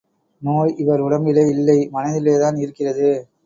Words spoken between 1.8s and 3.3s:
மனதிலேதான் இருக்கிறது.